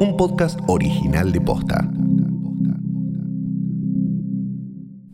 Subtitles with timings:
[0.00, 1.86] un podcast original de Posta.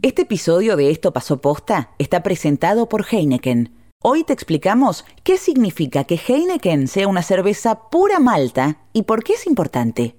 [0.00, 3.74] Este episodio de Esto pasó posta está presentado por Heineken.
[4.00, 9.32] Hoy te explicamos qué significa que Heineken sea una cerveza pura malta y por qué
[9.32, 10.14] es importante.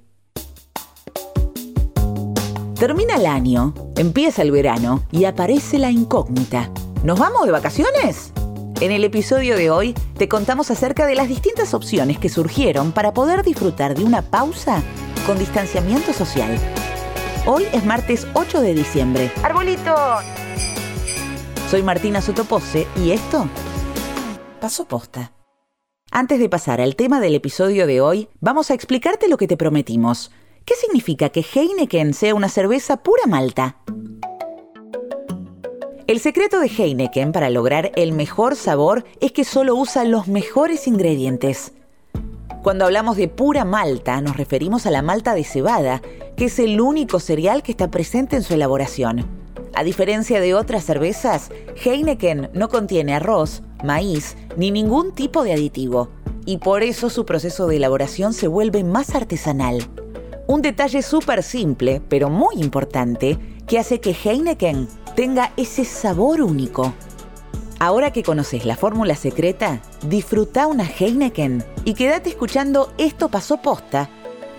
[2.77, 6.69] Termina el año, empieza el verano y aparece la incógnita.
[7.05, 8.33] ¿Nos vamos de vacaciones?
[8.81, 13.13] En el episodio de hoy te contamos acerca de las distintas opciones que surgieron para
[13.13, 14.81] poder disfrutar de una pausa
[15.25, 16.57] con distanciamiento social.
[17.45, 19.31] Hoy es martes 8 de diciembre.
[19.43, 19.95] ¡Arbolito!
[21.69, 23.47] Soy Martina Sotopose y esto
[24.59, 25.33] pasó posta.
[26.09, 29.57] Antes de pasar al tema del episodio de hoy, vamos a explicarte lo que te
[29.57, 30.31] prometimos.
[30.65, 33.77] ¿Qué significa que Heineken sea una cerveza pura malta?
[36.07, 40.87] El secreto de Heineken para lograr el mejor sabor es que solo usa los mejores
[40.87, 41.73] ingredientes.
[42.63, 46.01] Cuando hablamos de pura malta, nos referimos a la malta de cebada,
[46.37, 49.25] que es el único cereal que está presente en su elaboración.
[49.73, 51.49] A diferencia de otras cervezas,
[51.83, 56.07] Heineken no contiene arroz, maíz ni ningún tipo de aditivo,
[56.45, 59.85] y por eso su proceso de elaboración se vuelve más artesanal.
[60.47, 64.87] Un detalle súper simple, pero muy importante, que hace que Heineken
[65.17, 66.93] tenga ese sabor único.
[67.79, 74.11] Ahora que conoces la fórmula secreta, disfruta una Heineken y quédate escuchando Esto pasó posta,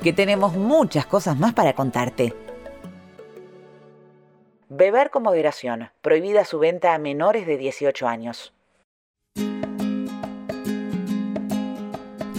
[0.02, 2.34] que tenemos muchas cosas más para contarte.
[4.68, 5.90] Beber con moderación.
[6.02, 8.52] Prohibida su venta a menores de 18 años.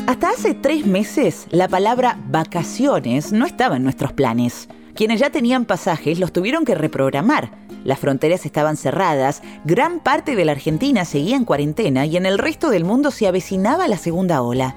[0.08, 4.68] Hasta hace tres meses, la palabra vacaciones no estaba en nuestros planes.
[4.94, 10.46] Quienes ya tenían pasajes los tuvieron que reprogramar las fronteras estaban cerradas, gran parte de
[10.46, 14.42] la Argentina seguía en cuarentena y en el resto del mundo se avecinaba la segunda
[14.42, 14.76] ola.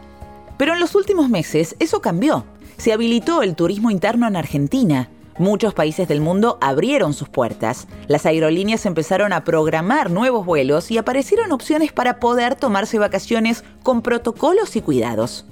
[0.58, 2.44] Pero en los últimos meses eso cambió.
[2.76, 5.08] Se habilitó el turismo interno en Argentina.
[5.38, 7.88] Muchos países del mundo abrieron sus puertas.
[8.06, 14.02] Las aerolíneas empezaron a programar nuevos vuelos y aparecieron opciones para poder tomarse vacaciones con
[14.02, 15.46] protocolos y cuidados.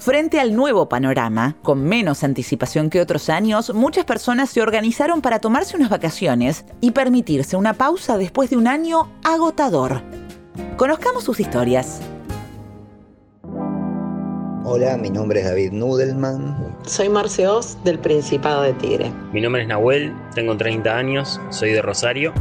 [0.00, 5.40] Frente al nuevo panorama, con menos anticipación que otros años, muchas personas se organizaron para
[5.40, 10.00] tomarse unas vacaciones y permitirse una pausa después de un año agotador.
[10.78, 12.00] Conozcamos sus historias.
[14.64, 16.78] Hola, mi nombre es David Nudelman.
[16.86, 19.12] Soy Marceos del Principado de Tigre.
[19.34, 22.32] Mi nombre es Nahuel, tengo 30 años, soy de Rosario.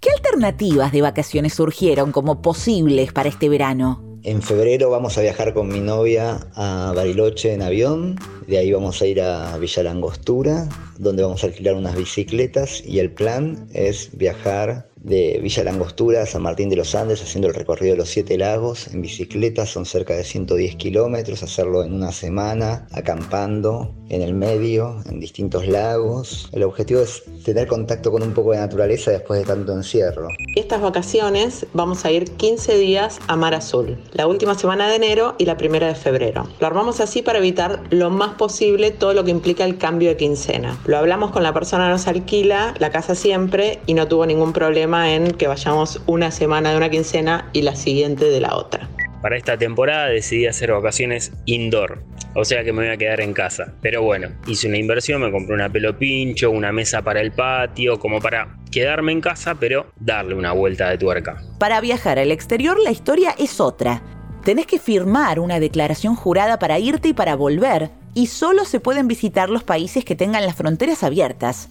[0.00, 4.11] ¿Qué alternativas de vacaciones surgieron como posibles para este verano?
[4.24, 8.16] En febrero vamos a viajar con mi novia a Bariloche en avión.
[8.46, 12.84] De ahí vamos a ir a Villa Langostura, donde vamos a alquilar unas bicicletas.
[12.86, 17.48] Y el plan es viajar de Villa Langostura a San Martín de los Andes haciendo
[17.48, 21.92] el recorrido de los siete lagos en bicicleta, son cerca de 110 kilómetros, hacerlo en
[21.92, 26.48] una semana, acampando en el medio, en distintos lagos.
[26.52, 30.28] El objetivo es tener contacto con un poco de naturaleza después de tanto encierro.
[30.54, 35.34] Estas vacaciones vamos a ir 15 días a Mar Azul, la última semana de enero
[35.38, 36.46] y la primera de febrero.
[36.60, 40.16] Lo armamos así para evitar lo más posible todo lo que implica el cambio de
[40.16, 40.78] quincena.
[40.84, 44.52] Lo hablamos con la persona que nos alquila la casa siempre y no tuvo ningún
[44.52, 48.88] problema en que vayamos una semana de una quincena y la siguiente de la otra.
[49.22, 52.02] Para esta temporada decidí hacer vacaciones indoor,
[52.34, 53.72] o sea que me voy a quedar en casa.
[53.80, 57.98] Pero bueno, hice una inversión, me compré una pelo pincho, una mesa para el patio,
[57.98, 61.40] como para quedarme en casa, pero darle una vuelta de tuerca.
[61.58, 64.02] Para viajar al exterior la historia es otra.
[64.44, 69.06] Tenés que firmar una declaración jurada para irte y para volver, y solo se pueden
[69.06, 71.68] visitar los países que tengan las fronteras abiertas.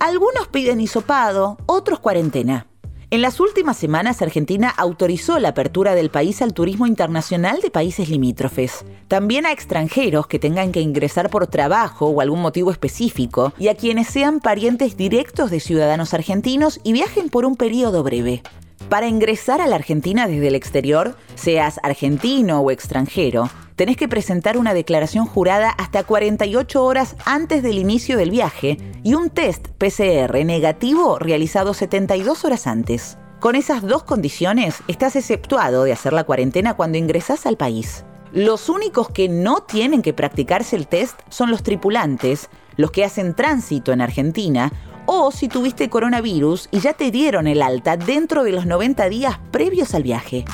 [0.00, 2.68] Algunos piden hisopado, otros cuarentena.
[3.10, 8.08] En las últimas semanas, Argentina autorizó la apertura del país al turismo internacional de países
[8.08, 8.84] limítrofes.
[9.08, 13.74] También a extranjeros que tengan que ingresar por trabajo o algún motivo específico y a
[13.74, 18.42] quienes sean parientes directos de ciudadanos argentinos y viajen por un periodo breve.
[18.88, 24.56] Para ingresar a la Argentina desde el exterior, seas argentino o extranjero, tenés que presentar
[24.56, 30.44] una declaración jurada hasta 48 horas antes del inicio del viaje y un test PCR
[30.44, 33.18] negativo realizado 72 horas antes.
[33.40, 38.04] Con esas dos condiciones, estás exceptuado de hacer la cuarentena cuando ingresas al país.
[38.32, 43.34] Los únicos que no tienen que practicarse el test son los tripulantes, los que hacen
[43.34, 44.72] tránsito en Argentina
[45.10, 49.40] o si tuviste coronavirus y ya te dieron el alta dentro de los 90 días
[49.50, 50.44] previos al viaje.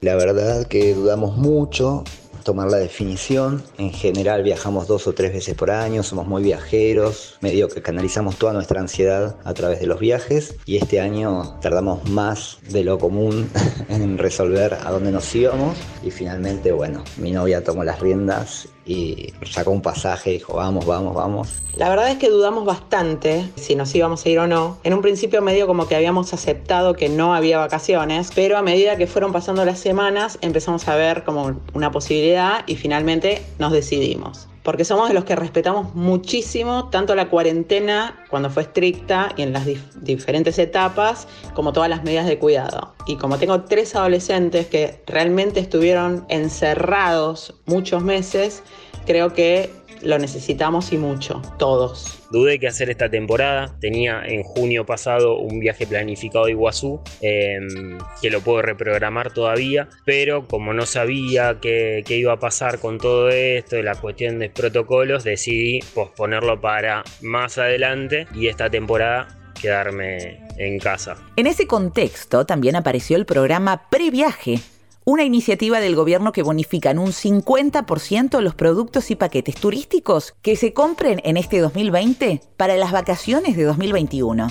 [0.00, 2.04] La verdad que dudamos mucho
[2.42, 3.62] tomar la definición.
[3.78, 8.36] En general viajamos dos o tres veces por año, somos muy viajeros, medio que canalizamos
[8.36, 12.98] toda nuestra ansiedad a través de los viajes y este año tardamos más de lo
[12.98, 13.50] común
[13.88, 19.32] en resolver a dónde nos íbamos y finalmente, bueno, mi novia tomó las riendas y
[19.48, 21.62] sacó un pasaje y dijo, vamos, vamos, vamos.
[21.76, 24.78] La verdad es que dudamos bastante si nos íbamos a ir o no.
[24.82, 28.96] En un principio medio como que habíamos aceptado que no había vacaciones, pero a medida
[28.96, 34.50] que fueron pasando las semanas empezamos a ver como una posibilidad y finalmente nos decidimos
[34.62, 39.52] porque somos de los que respetamos muchísimo tanto la cuarentena cuando fue estricta y en
[39.52, 39.66] las
[40.00, 42.94] diferentes etapas, como todas las medidas de cuidado.
[43.06, 48.62] Y como tengo tres adolescentes que realmente estuvieron encerrados muchos meses,
[49.06, 49.70] creo que
[50.02, 52.18] lo necesitamos y mucho, todos.
[52.30, 53.74] Dudé que hacer esta temporada.
[53.80, 59.88] Tenía en junio pasado un viaje planificado a Iguazú, em, que lo puedo reprogramar todavía,
[60.04, 64.50] pero como no sabía qué, qué iba a pasar con todo esto, la cuestión de
[64.50, 69.28] protocolos, decidí posponerlo para más adelante y esta temporada
[69.60, 71.16] quedarme en casa.
[71.36, 74.60] En ese contexto también apareció el programa Previaje
[75.10, 80.54] una iniciativa del gobierno que bonifica en un 50% los productos y paquetes turísticos que
[80.54, 84.46] se compren en este 2020 para las vacaciones de 2021.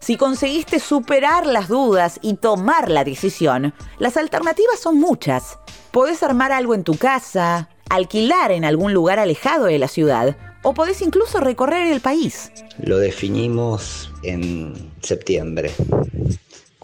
[0.00, 5.58] Si conseguiste superar las dudas y tomar la decisión, las alternativas son muchas.
[5.90, 10.74] Podés armar algo en tu casa, alquilar en algún lugar alejado de la ciudad o
[10.74, 12.52] podés incluso recorrer el país.
[12.76, 15.72] Lo definimos en septiembre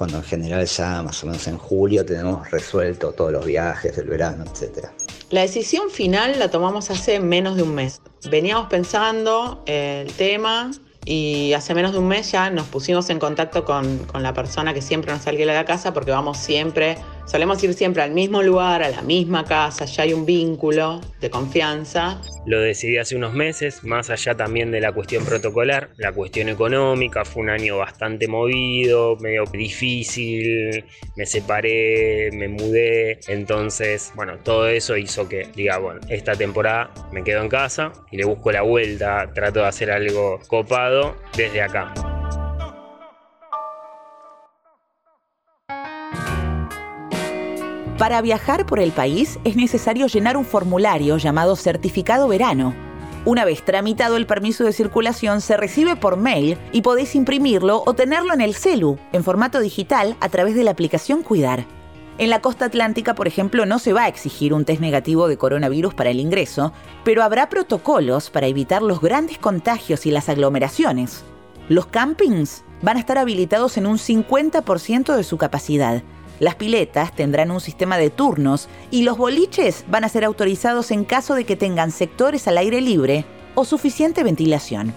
[0.01, 4.07] cuando en general ya más o menos en julio tenemos resuelto todos los viajes del
[4.07, 4.87] verano, etc.
[5.29, 8.01] La decisión final la tomamos hace menos de un mes.
[8.31, 10.71] Veníamos pensando el tema
[11.05, 14.73] y hace menos de un mes ya nos pusimos en contacto con, con la persona
[14.73, 16.97] que siempre nos alquila la casa porque vamos siempre
[17.31, 21.31] Solemos ir siempre al mismo lugar, a la misma casa, ya hay un vínculo de
[21.31, 22.21] confianza.
[22.45, 27.25] Lo decidí hace unos meses, más allá también de la cuestión protocolar, la cuestión económica,
[27.25, 30.85] fue un año bastante movido, medio difícil,
[31.15, 37.23] me separé, me mudé, entonces, bueno, todo eso hizo que diga, bueno, esta temporada me
[37.23, 41.95] quedo en casa y le busco la vuelta, trato de hacer algo copado desde acá.
[48.01, 52.75] Para viajar por el país es necesario llenar un formulario llamado Certificado Verano.
[53.27, 57.93] Una vez tramitado el permiso de circulación, se recibe por mail y podéis imprimirlo o
[57.93, 61.67] tenerlo en el celu, en formato digital, a través de la aplicación Cuidar.
[62.17, 65.37] En la costa atlántica, por ejemplo, no se va a exigir un test negativo de
[65.37, 66.73] coronavirus para el ingreso,
[67.05, 71.23] pero habrá protocolos para evitar los grandes contagios y las aglomeraciones.
[71.69, 76.03] Los campings van a estar habilitados en un 50% de su capacidad
[76.41, 81.05] las piletas tendrán un sistema de turnos y los boliches van a ser autorizados en
[81.05, 84.95] caso de que tengan sectores al aire libre o suficiente ventilación.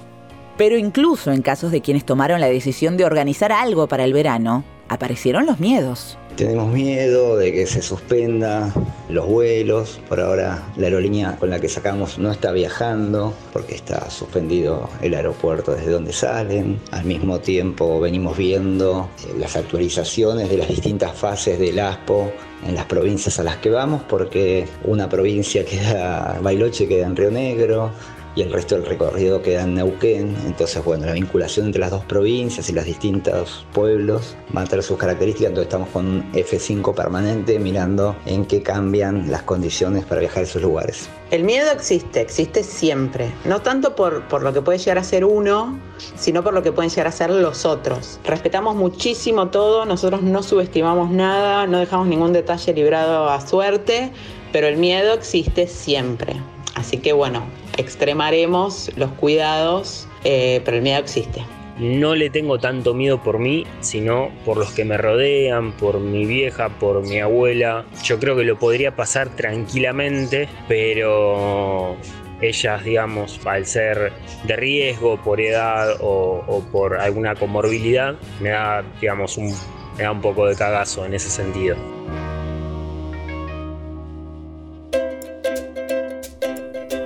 [0.58, 4.64] Pero incluso en casos de quienes tomaron la decisión de organizar algo para el verano,
[4.94, 6.18] aparecieron los miedos.
[6.36, 8.74] Tenemos miedo de que se suspenda
[9.08, 10.00] los vuelos.
[10.10, 15.14] Por ahora la aerolínea con la que sacamos no está viajando porque está suspendido el
[15.14, 16.80] aeropuerto desde donde salen.
[16.92, 22.32] Al mismo tiempo venimos viendo eh, las actualizaciones de las distintas fases del ASPO
[22.68, 27.30] en las provincias a las que vamos porque una provincia queda, Bailoche queda en Río
[27.30, 27.92] Negro,
[28.36, 30.36] y el resto del recorrido queda en Neuquén.
[30.46, 34.84] Entonces, bueno, la vinculación entre las dos provincias y los distintos pueblos va a tener
[34.84, 35.50] sus características.
[35.50, 40.44] Entonces, estamos con un F5 permanente mirando en qué cambian las condiciones para viajar a
[40.44, 41.10] esos lugares.
[41.32, 43.32] El miedo existe, existe siempre.
[43.46, 45.80] No tanto por, por lo que puede llegar a ser uno,
[46.16, 48.20] sino por lo que pueden llegar a ser los otros.
[48.24, 54.12] Respetamos muchísimo todo, nosotros no subestimamos nada, no dejamos ningún detalle librado a suerte,
[54.52, 56.36] pero el miedo existe siempre.
[56.76, 57.44] Así que bueno,
[57.78, 61.44] extremaremos los cuidados, eh, pero el miedo existe.
[61.80, 66.26] No le tengo tanto miedo por mí, sino por los que me rodean, por mi
[66.26, 67.86] vieja, por mi abuela.
[68.04, 71.96] Yo creo que lo podría pasar tranquilamente, pero
[72.42, 74.14] ellas, digamos, al ser
[74.44, 79.52] de riesgo por edad o, o por alguna comorbilidad, me da, digamos, un,
[79.98, 81.76] me da un poco de cagazo en ese sentido.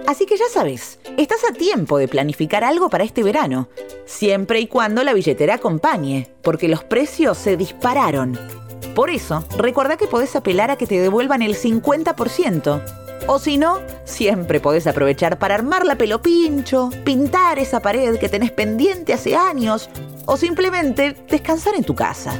[0.08, 3.68] Así que ya sabes, estás a tiempo de planificar algo para este verano,
[4.06, 8.40] siempre y cuando la billetera acompañe, porque los precios se dispararon.
[8.96, 12.82] Por eso, recuerda que podés apelar a que te devuelvan el 50%.
[13.28, 18.30] O si no, siempre podés aprovechar para armar la pelo pincho, pintar esa pared que
[18.30, 19.90] tenés pendiente hace años,
[20.26, 22.40] o simplemente descansar en tu casa.